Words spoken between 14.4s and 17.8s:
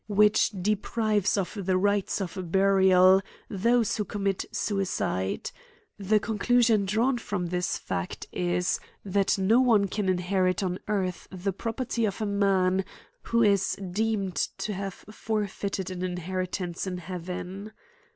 to have forfeited an inheritance in heaven.